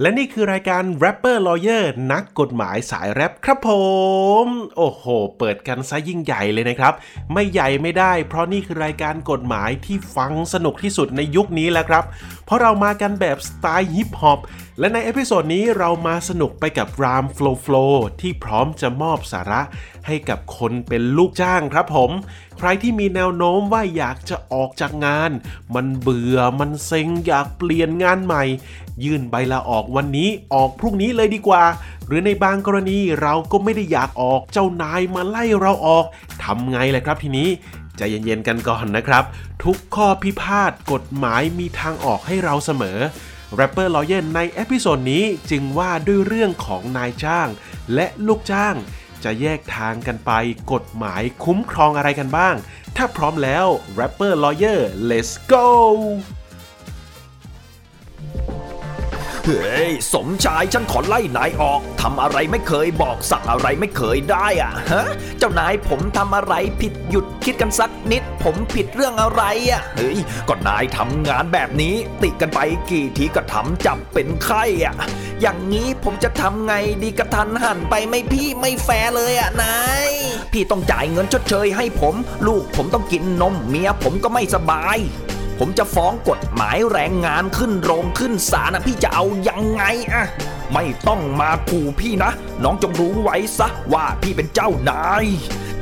[0.00, 3.70] และนี่คือรายการ Rapper Lawyer นักกฎหมายสายแรปครับผ
[4.44, 5.04] ม โอ้โห
[5.38, 6.94] เปิดกันซะยิ่งใหญ่เลยนะครับ
[7.32, 12.04] ไม่ใหญ่ไม่ได้ เพราะนี่คือรายการกฎหมายที่ฟังสนุกที่สุดในยุคนี้แล้วครับ
[12.44, 14.40] เพราะเรามากันแบบสไตล์ฮิปฮอป
[14.78, 17.76] และใน episode นี้เรามาสนุกไปกับ rhyme flow flow
[18.20, 19.62] ที่พร้อมจะมอบสาระ
[20.06, 22.10] ให้กับคนเป็นลูกจ้างครับผม
[22.58, 25.30] ใครที่มีแนวโน้มว่าอยากจะออกจากงาน
[25.74, 28.44] มันเบื่อมันเซ็งอยากเปลี่ยนงานใหม่
[29.04, 31.64] ยื่นใบลาออกวันนี้ออกพรุ่งนี้เลยดีกว่า
[32.06, 36.04] หรือในบางกรณีเราก็ไม่ได้อยากออกเจ้านายมาไล่เราออก
[36.44, 37.48] ทำไงเลยครับทีนี้
[37.96, 39.24] ใจเย็นๆกันก่อนนะครับ
[39.64, 42.98] ทุกข้อพิพาทกฎหมายมีทางออกให้เราเสมอ
[43.58, 47.48] Rapper Lawyer ใน episode นี้จึงว่าด้วยเรื่องของนายจ้าง
[47.94, 48.76] และลูกจ้าง
[49.24, 50.32] จะแยกทางกันไป
[50.72, 52.54] กฎหมายคุ้มครองอะไรกันบ้าง
[52.96, 53.66] ถ้าพร้อมแล้ว
[53.98, 55.66] Rapper Lawyer let's go
[59.48, 65.06] เฮ้ย สมชายฉันขอไล่นายออก ทำอะไรไม่เคยบอกสั่งอะไรไม่เคยได้อะฮะ
[65.38, 72.60] เจ้านายผมทำอะไรผิดหยุดคิดกันสักนิด ผมผิดเรื่องอะไรอะเฮ้ยก็นายทำงานแบบนี้ ติกันไป
[72.90, 74.94] กี่ทีก็ทำจับเป็นไข้อะ
[75.40, 80.10] อย่างนี้ผมจะทำไงดีกระทันหันไปไม่พี่ไม่แฟร์เลยอะนาย
[80.52, 82.14] พี่ต้องจ่ายเงินชดเชยให้ผม
[82.46, 84.98] ลูกผมต้องกินนมเมียผมก็ไม่สบาย
[85.58, 90.24] ผมจะฟ้องกฎหมายแรงงานขึ้นโรงขึ้นศาลนะพี่จะเอายังไงอะ
[90.72, 92.30] ไม่ต้องมาขู่พี่นะ
[92.64, 95.24] น้องจงรู้ไว้ซะว่าพี่เป็นเจ้านาย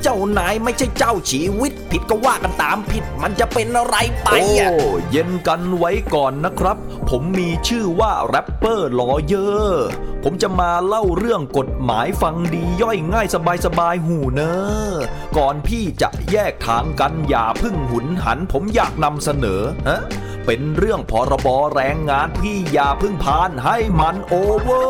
[0.06, 6.76] เจ้านายไม่ใช่เจ้าชีวิต ผิดก็ว่ากันตามผิด มันจะเป็นอะไรไปอะโอ้เย็นกันไว้ก่อนนะครับ
[7.10, 9.88] ผมมีชื่อว่า Rapper Lawyer
[10.24, 14.94] ผมจะมาเล่าเรื่องกฎหมายฟังดีย่อยง่ายสบายสบายหูเนอ
[15.36, 20.00] ก่อนพี่จะแยกทางกันอย่าพึ่งหุนหัน ผมอยากนำเสนอฮะ
[20.46, 24.80] เป็นเรื่องพรบแรงงานพี่อย่าพึ่งพานให้มันโอเวอ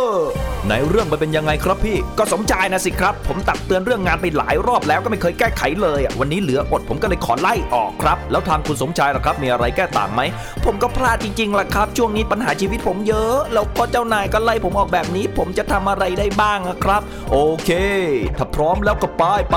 [0.00, 0.05] ร์
[0.70, 10.20] ในเรื่องมันเป็นยังไงครับพี่ ก็สมใจนะสิครับ ผมตักเตือนเรื่องงานไปหลายรอบแล้วก็ไม่เคยแก้ไขเลยอะวันนี้เหลืออดผมก็เลยขอไล่ออกครับ แล้วทางคุณสมชายล่ะครับ มีอะไรแก้ต่างไหม
[10.64, 17.70] ผมก็พลาดจริงๆล่ะครับ ช่วงนี้ปัญหาชีวิตผมเยอะ แล้วก็เจ้านายก็ไล่ผมออกแบบนี้ ผมจะทำอะไรได้บ้างครับ โอเค
[18.38, 19.56] ถ้าพร้อมแล้วก็ไปไป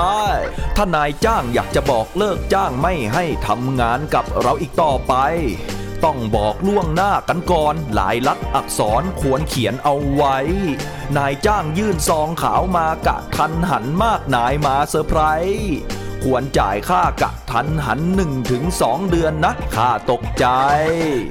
[0.76, 5.14] ถ้านายจ้างอยากจะบอกเลิกจ้างไม่ให้ทำงานกับเราอีกต่อไป
[6.04, 10.36] ต้องบอกล่วงหน้ากันก่อน ลายลักษณ์อักษรควรเขียนเอาไว้
[11.16, 15.74] นายจ้างยื่นซองขาวมากะทันหันมากนายมาเซอร์ไพรส์
[16.24, 20.46] ควรจ่ายค่ากะทันหัน1ถึง2เดือนนะค่าตกใจ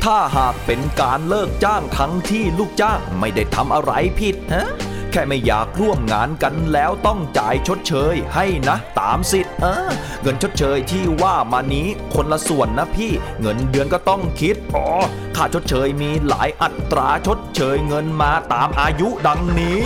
[0.05, 4.67] ถ้าหากเป็นการเลิกจ้างทั้งที่ลูกจ้างไม่ได้ทำอะไรผิดฮะ
[5.11, 13.11] แค่ไม่อยากร่วมงานกันแล้วต้องจ่ายชดเชยให้นะ ตามสิทธิ์เออ เงินชดเชยที่ว่ามานี้คนละส่วนนะพี่
[13.41, 14.87] เงินเดือนก็ต้องคิดอ๋อ
[15.35, 19.79] ค่าชดเชยมีหลายอัตราชดเชยเงินมาตามอายุดังนี้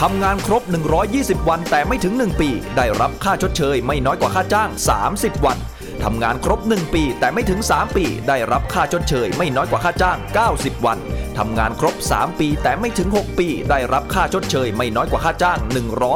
[0.00, 0.62] ทำงานครบ
[1.06, 4.70] 120 วันแต่ไม่ถึง 1 ปี ได้รับค่าชดเชยไม่น้อยกว่าค่าจ้าง
[5.08, 5.58] 30 วัน
[6.04, 10.18] ทำงานครบ 1 ปีแต่ไม่ถึง 3 ปี ได้รับค่าชดเชยไม่น้อยกว่าค่าจ้าง
[10.52, 10.98] 90 วัน
[11.38, 15.58] ทำงานครบ 3 ปีแต่ไม่ถึง 6 ปี ได้รับค่าชดเชยไม่น้อยกว่าค่าจ้าง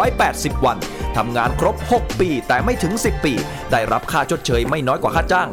[0.02, 0.76] 180 วัน
[1.16, 3.32] ทำงานครบ 6 ปี แต่ไม่ถึง 10 ปี
[3.72, 5.48] ได้รับค่าชดเชยไม่น้อยกว่าค่าจ้าง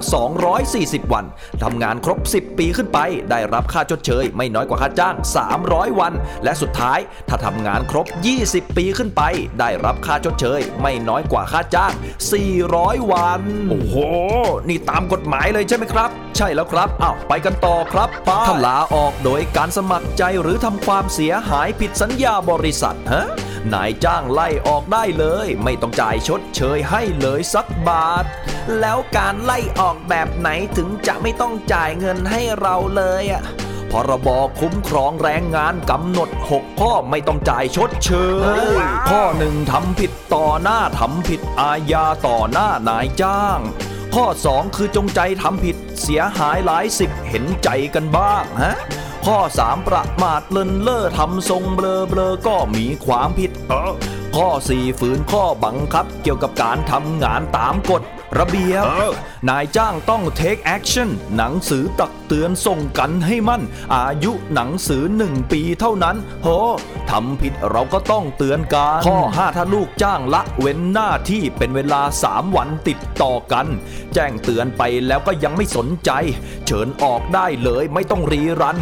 [0.54, 1.26] 240 วัน
[1.64, 3.00] ทำงานครบ 10 ปีขึ้นไป
[3.32, 5.16] ได้รับค่าชดเชยไม่น้อยกว่าค่าจ้าง
[5.58, 7.00] 300 วัน และสุดท้าย
[7.30, 8.06] ถ้าทำงานครบ
[8.44, 9.22] 20 ปีขึ้นไป
[9.60, 11.94] ได้รับค่าชดเชยไม่น้อยกว่าค่าจ้าง
[12.52, 13.96] 400 วัน โอ้โห
[14.70, 23.26] นี่ตามกฎหมายเลยใช่ไหมครับ ใช่แล้วครับอ้าวไปกันต่อครับป้าถ้าลาออกโดยการสมัครใจหรือทำความเสียหายผิดสัญญาบริษัทฮะ
[23.74, 28.26] นายจ้างไล่ออกได้เลย ไม่ต้องจ่ายชดเชยให้เลยสักบาท
[28.80, 33.44] แล้วการไล่ออกแบบไหนถึงจะไม่ต้องจ่ายเงินให้เราเลยอะ
[33.92, 34.28] พรบ
[34.60, 38.12] คุ้มครองแรงงานกำหนด 6 ข้อไม่ต้องจ่ายชดเช
[38.80, 43.60] ย ข้อหนึ่งทำผิดต่อหน้าทำผิดอาญาต่อหน้านายจ้าง
[44.16, 48.76] ข้อ 2 คือจงใจทำผิดเสียหายหลายสิบเห็นใจกันบ้างฮะ
[49.26, 53.52] ข้อ 3 ประมาทเลินเล่อทำทรงเบลอเบลอก็มีความผิด
[54.36, 58.04] ข้อ 4 ฝืนข้อบังคับเกี่ยวกับการทำงานตามกฎ
[58.40, 58.86] ระเบียบ
[59.50, 63.64] นายจ้างต้อง take action หนังสือตักเตือนส่งกันให้มั่น
[63.96, 66.48] อายุหนังสือหนึ่งปีเท่านั้นโห
[67.12, 73.68] ทำผิดเราก็ต้องเตือนกัน ข้อ 5 ถ้าลูกจ้างละเว้นหน้าที่เป็นเวลา 3 วันติดต่อกัน
[74.14, 76.12] แจ้งเตือนไปแล้วก็ยังไม่สนใจ
[76.68, 78.78] เชิญออกได้เลยไม่ต้องรีรัน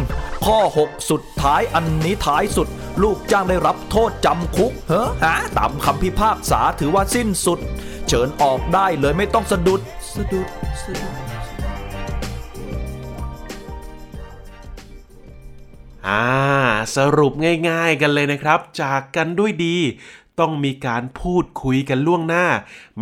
[0.46, 2.68] ข้อ 6 สุดท้ายอันนี้ท้ายสุด
[3.02, 7.58] ลูกจ้างได้รับโทษจำคุกเฮ้อฮะตามคำพิพากษาถือว่าสิ้นสุด
[8.08, 9.80] เชิญออกได้เลยไม่ต้องสะดุด
[10.14, 10.48] สะดุด
[10.82, 11.14] สะดุด
[16.06, 16.24] อ่า
[16.96, 17.32] สรุป
[17.68, 19.76] ง่ายๆกันเลยนะครับ จากกันด้วยดี
[20.40, 22.46] ต้องมีการพูดคุยกันล่วงหน้า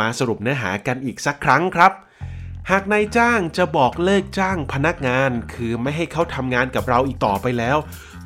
[0.00, 1.92] มาสรุปเนื้อหากันอีกสักครั้งครับ
[2.70, 7.76] หากนายจ้างจะบอกเลิกจ้างพนักงาน คือไม่ให้เขาทำงานกับเราอีกต่อไปแล้ว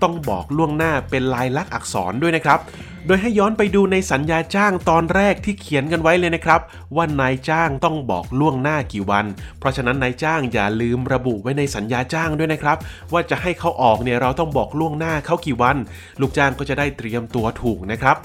[0.03, 2.59] ต้องบอกล่วงหน้าเป็นลายลักษณ์อักษรด้วยนะครับ
[3.07, 6.61] โดยให้ย้อนไปดูในสัญญาจ้างตอนแรกที่เขียนกันไว้เลยนะครับ
[6.97, 9.27] ว่านายจ้างต้องบอกล่วงหน้ากี่วัน
[9.59, 12.79] เพราะฉะนั้นนายจ้างอย่าลืมระบุไว้ในสัญญาจ้างด้วยนะครับ
[13.13, 15.77] ว่าจะให้เขาออกเนี่ยเราต้องบอกล่วงหน้าเขากี่วัน
[16.21, 18.17] ลูกจ้างก็จะได้เตรียมตัวถูกนะครับ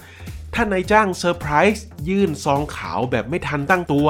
[0.58, 4.08] ถ้านายจ้างเซอร์ไพรส์ยื่นซองขาวแบบไม่ทันตั้งตัว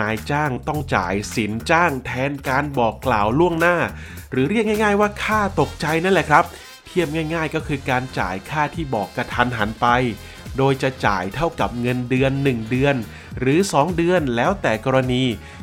[0.00, 3.76] นายจ้างต้องจ่ายสินจ้างแทนการบอกกล่าวล่วงหน้า
[4.32, 6.44] หรือเรียกง่าย ๆ ว่าค่าตกใจนั่นแหละครับ
[6.86, 9.86] เทียบง่าย ๆ ก็คือการจ่ายค่าที่บอกกระทันหันไป
[10.56, 12.96] โดยจะจ่ายเท่ากับเงินเดือน 1 เดือน
[13.40, 15.22] หรือ 2 เดือนแล้วแต่กรณี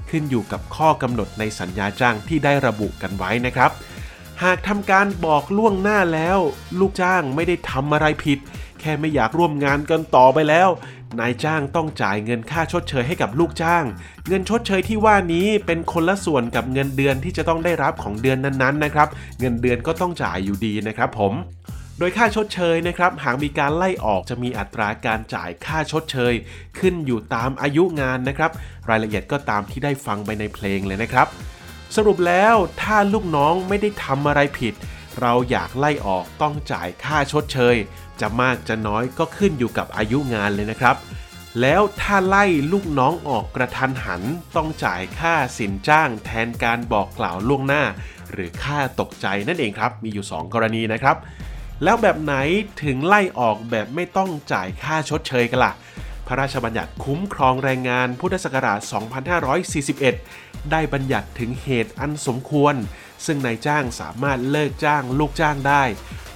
[0.10, 3.71] ขึ้นอยู่กับข้อกำหนดในสัญญาจ้างที่ได้ระบุกันไว้นะครับ
[4.43, 6.39] หากทำการบอกล่วงหน้าแล้ว
[6.79, 8.39] ลูกจ้างไม่ได้ทำอะไรผิด
[8.79, 10.69] แค่ไม่อยากร่วมงานกันต่อไปแล้ว
[11.19, 13.83] นายจ้างต้องจ่ายเงินค่าชดเชยให้กับลูกจ้าง
[14.27, 19.07] เงินชดเชยที่ว่านี้เป็นคนละส่วนกับเงินเดือนที่จะต้องได้รับของเดือนนั้นๆนะครับ
[19.39, 21.33] เงินเดือนก็ต้องจ่ายอยู่ดีนะครับ ผม
[21.99, 26.33] โดยค่าชดเชยนะครับ หากมีการไล่ออกจะมีอัตราการจ่ายค่าชดเชย
[26.79, 28.51] ขึ้นอยู่ตามอายุงานนะครับ
[28.89, 31.27] รายละเอียดก็ตามที่ได้ฟังไปในเพลงเลยนะครับ
[31.95, 34.73] สรุปแล้วถ้าลูกน้องไม่ได้ทำอะไรผิด
[35.21, 37.75] เราอยากไล่ออกต้องจ่ายค่าชดเชย
[38.21, 40.95] จะมากจะน้อยก็ขึ้นอยู่กับอายุงานเลยนะครับ
[41.61, 44.21] แล้วถ้าไล่ลูกน้องออกกระทันหัน
[44.55, 47.83] ต้องจ่ายค่าสินจ้างแทนการบอกกล่าวล่วงหน้า
[48.31, 51.17] หรือค่าตกใจนั่นเองครับ มีอยู่ 2 กรณีนะครับ
[51.83, 52.35] แล้วแบบไหน
[52.83, 55.73] ถึงไล่ออกแบบไม่ต้องจ่ายค่าชดเชยกันล่ะ
[56.27, 58.80] พระราชบัญญัติคุ้มครองแรงงานพุทธศักราช
[59.95, 62.75] 2541 ได้บัญญัติถึงเหตุอันสมควร
[63.25, 65.83] ซึ่งนายจ้างสามารถเลิกจ้างลูกจ้างได้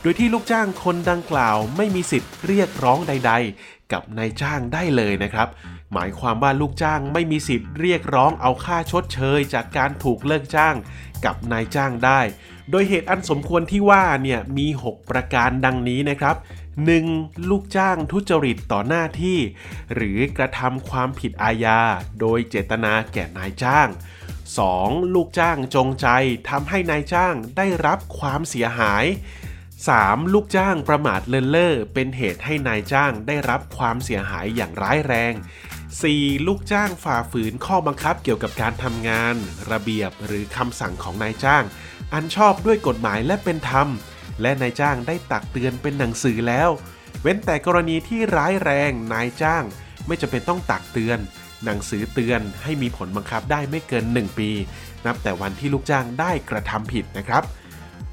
[0.01, 5.47] โดยที่ลูกจ้างคนดังกล่าวไม่มีสิทธิ์เรียกร้องใด ๆ กับนายจ้างได้เลยนะครับ
[5.93, 10.75] หมายความว่าลูกจ้างไม่มีสิทธิ์เรียกร้องเอาค่าชดเชย จากการถูกเลิกจ้าง
[11.25, 12.19] กับนายจ้างได้
[12.71, 16.35] โดยเหตุอันสมควรที่ว่าเนี่ยมี 6 ประการดังนี้นะครับ
[16.87, 17.49] 1.
[17.49, 19.39] ลูกจ้างทุจริตต่อหน้าที่
[19.93, 21.81] หรือกระทำความผิดอาญา
[22.19, 23.87] โดยเจตนาแก่นายจ้าง
[24.51, 25.13] 2.
[25.13, 26.07] ลูกจ้างจงใจ
[26.49, 29.05] ทำให้นายจ้างได้รับความเสียหาย
[29.69, 30.33] 3.
[30.33, 35.33] ลูกจ้างประมาทเลินเล่อเป็นเหตุให้นายจ้างได้รับความเสียหายอย่างร้ายแรง
[35.89, 36.47] 4.
[36.47, 39.35] ลูกจ้างฝ่าฝืนข้อบังคับเกี่ยวกับการทำงาน
[39.71, 41.63] ระเบียบหรือคำสั่งของนายจ้าง
[42.13, 43.87] อันชอบด้วยกฎหมายและเป็นธรรม
[44.41, 46.69] และนายจ้างได้ตักเตือนเป็นหนังสือแล้ว
[47.21, 49.63] เว้นแต่กรณีที่ร้ายแรงนายจ้าง
[50.07, 51.19] ไม่จำเป็นต้องตักเตือน
[51.65, 54.49] หนังสือเตือนให้มีผลบังคับได้ไม่เกิน 1 ปี
[55.05, 57.43] นับแต่วันที่ลูกจ้างได้กระทำผิดนะครับ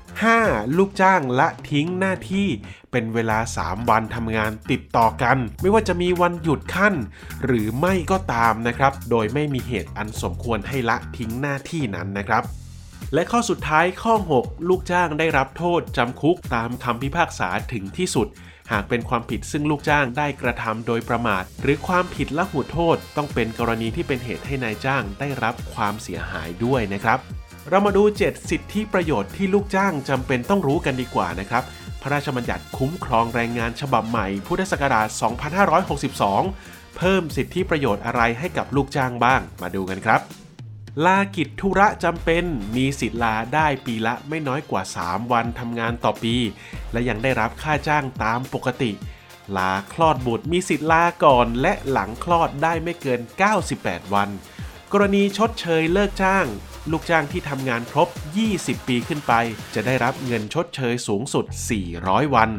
[0.04, 0.76] 5.
[0.76, 2.48] ลูกจ้างละทิ้งหน้าที่
[2.90, 6.94] เป็นเวลา 3 วันทำงานติดต่อกัน ไม่ว่าจะมีวันหยุดขั้น
[7.44, 12.42] หรือไม่ก็ตามนะครับ โดยไม่มีเหตุอันสมควรให้ละทิ้งหน้าที่นั้นนะครับ
[13.14, 18.28] และข้อสุดท้ายข้อ 6 ลูกจ้างได้รับโทษจำคุกตามคำพิพากษาถึงที่สุด
[18.72, 27.18] หากเป็นความผิดซึ่งลูกจ้างได้กระทำโดยประมาท หรือความผิดละหูโทษ ต้องเป็นกรณีที่เป็นเหตุให้นายจ้างได้รับความเสียหายด้วยนะครับ
[27.68, 31.62] เรามาดู 7 สิทธิประโยชน์ที่ลูกจ้างจำเป็นต้องรู้กันดีกว่านะครับ
[32.02, 35.08] พระราชบัญญัติคุ้มครองแรงงานฉบับใหม่ พุทธศักราช
[36.02, 40.45] 2562 เพิ่มสิทธิประโยชน์อะไรให้กับลูกจ้างบ้าง มาดูกันครับ
[41.04, 42.44] ลากิจธุระจำเป็น
[42.76, 46.34] มีสิทธิ์ลาได้ปีละไม่น้อยกว่า 3 วันทำงานต่อปี
[46.92, 48.90] และยังได้รับค่าจ้างตามปกติ
[49.56, 53.20] ลาคลอดบุตรมีสิทธิ์ลาก่อนและหลังคลอดได้ไม่เกิน
[53.66, 54.28] 98 วัน
[54.92, 56.46] กรณีชดเชยเลิกจ้าง
[56.90, 58.08] ลูกจ้างที่ทำงานครบ
[58.48, 59.32] 20 ปีขึ้นไป
[59.74, 61.44] จะได้รับเงินชดเชยสูงสุด
[61.90, 62.50] 400 วัน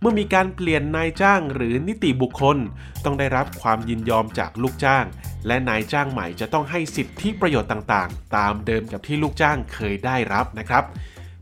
[0.00, 2.58] เมื่อมีการเปลี่ยนนายจ้างหรือนิติบุคคล
[3.04, 5.04] ต้องได้รับความยินยอมจากลูกจ้าง
[5.46, 10.84] และนายจ้างใหม่จะต้องให้สิทธิประโยชน์ต่างๆ ตามเดิมกับที่ลูกจ้างเคยได้รับนะครับ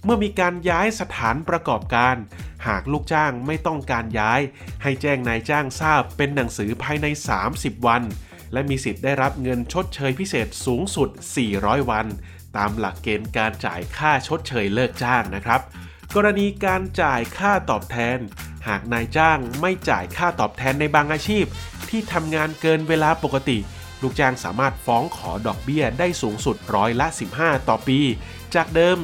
[0.05, 2.17] เมื่อมีการย้ายสถานประกอบการ
[2.67, 4.41] หากลูกจ้างไม่ต้องการย้าย
[4.83, 7.07] ให้แจ้งนายจ้างทราบเป็นหนังสือภายใน
[7.47, 8.03] 30 วัน
[8.53, 11.09] และมีสิทธิ์ได้รับเงินชดเชยพิเศษสูงสุด
[11.51, 12.07] 400 วัน
[12.57, 15.61] ตามหลักเกณฑ์การจ่ายค่าชดเชยเลิกจ้างนะครับ
[16.15, 18.19] กรณีการจ่ายค่าตอบแทน
[18.69, 21.45] หากนายจ้างไม่จ่ายค่าตอบแทนในบางอาชีพ
[21.89, 23.59] ที่ทำงานเกินเวลาปกติ
[24.03, 27.07] ลูกจ้างสามารถฟ้องขอดอกเบี้ยได้สูงสุดร้อยละ
[27.39, 27.99] 15 ต่อปี
[28.55, 28.97] จากเดิม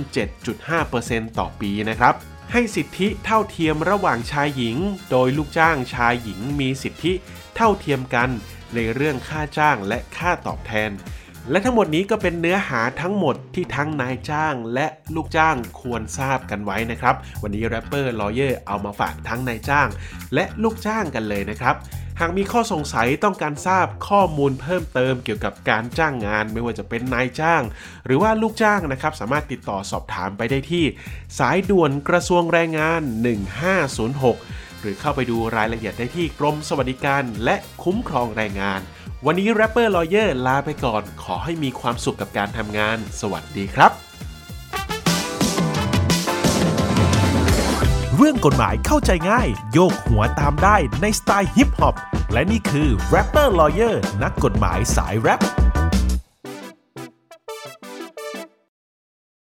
[0.67, 2.15] 7.5%ต่อปีนะครับ
[2.53, 4.77] ให้สิทธิเท่าเทียมระหว่างชายหญิง
[5.11, 7.13] โดยลูกจ้างชายหญิงมีสิทธิ
[7.57, 8.31] เท่าเทียมกัน
[8.75, 10.91] ในเรื่องค่าจ้างและค่าตอบแทน
[11.51, 19.89] และทั้งหมดนี้ก็เป็นเนื้อหาทั้งหมดที่ทั้งนายจ้างและลูกจ้างควรทราบกันไว้นะครับ วันนี้ Rapper Lawyer เอามาฝากทั้งนายจ้าง
[20.35, 21.75] และลูกจ้างกันเลยนะครับ
[22.21, 27.63] หากมีข้อสงสัยต้องการทราบข้อมูลเพิ่มเติมเกี่ยวกับการจ้างงานไม่ว่าจะเป็นนายจ้าง
[28.07, 30.85] หรือว่าลูกจ้างนะครับ สามารถติดต่อสอบถามไปได้ที่
[31.39, 33.01] สายด่วนกระทรวงแรงงาน
[33.87, 38.81] 1506 หรือเข้าไปดูรายละเอียดได้ที่กรมสวัสดิการและคุ้มครองแรงงาน
[39.27, 43.93] วันนี้ Rapper Lawyer ลาไปก่อน ขอให้มีความสุขกับการทำงาน สวัสดีครับ
[48.17, 51.97] เรื่องกฎหมายเข้าใจง่าย โยกหัวตามได้ในสไตล์ฮิปฮอป
[52.33, 55.41] และนี่คือ Rapper Lawyer นักกฎหมายสายแรป